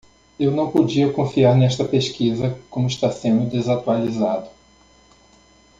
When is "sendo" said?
3.11-3.47